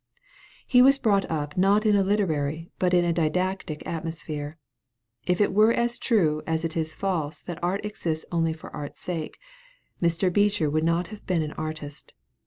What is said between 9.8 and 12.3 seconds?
Mr. Beecher would not have been an artist.